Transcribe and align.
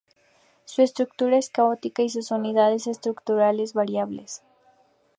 Su 0.65 0.81
estructura 0.81 1.37
es 1.37 1.51
caótica 1.51 2.01
y 2.01 2.09
sus 2.09 2.31
unidades 2.31 2.87
estructurales 2.87 3.73
variables. 3.75 4.41